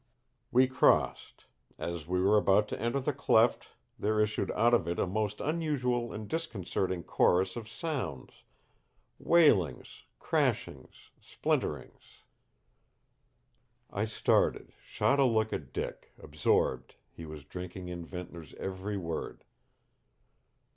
"We 0.51 0.65
crossed. 0.65 1.45
As 1.77 2.07
we 2.07 2.19
were 2.19 2.35
about 2.35 2.67
to 2.69 2.81
enter 2.81 2.99
the 2.99 3.13
cleft 3.13 3.73
there 3.99 4.19
issued 4.19 4.49
out 4.53 4.73
of 4.73 4.87
it 4.87 4.97
a 4.97 5.05
most 5.05 5.39
unusual 5.39 6.11
and 6.11 6.27
disconcerting 6.27 7.03
chorus 7.03 7.55
of 7.55 7.69
sounds 7.69 8.43
wailings, 9.19 10.05
crashings, 10.17 11.11
splinterings." 11.21 12.23
I 13.91 14.05
started, 14.05 14.73
shot 14.83 15.19
a 15.19 15.23
look 15.23 15.53
at 15.53 15.71
Dick; 15.71 16.11
absorbed, 16.17 16.95
he 17.11 17.27
was 17.27 17.43
drinking 17.45 17.89
in 17.89 18.03
Ventnor's 18.03 18.55
every 18.55 18.97
word. 18.97 19.43